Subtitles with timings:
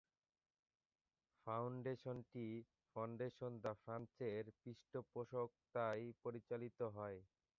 [1.47, 2.47] ফাউন্ডেশনটি
[2.95, 7.19] ফন্ডেশন দ্য ফ্রান্সের পৃষ্ঠপোষকতায় পরিচালিত হয়।